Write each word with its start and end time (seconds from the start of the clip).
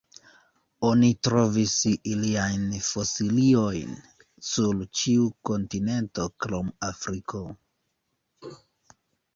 Oni 0.87 1.09
trovis 1.27 1.75
iliajn 2.13 2.63
fosiliojn 2.87 3.93
sur 4.49 4.83
ĉiu 5.03 5.29
kontinento 5.51 6.27
krom 6.47 6.75
Afriko. 6.93 7.45